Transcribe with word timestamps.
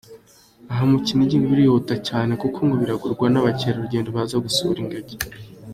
Aha 0.71 0.83
mu 0.91 0.97
Kinigi 1.05 1.25
bijyanwa, 1.25 1.41
ngo 1.41 1.51
birihuta 1.53 1.95
cyane 2.07 2.31
kuko 2.41 2.59
bigurwa 2.87 3.25
n’ 3.29 3.35
abakerarugendo 3.41 4.09
baza 4.15 4.35
gusura 4.45 4.77
ingagi. 4.83 5.17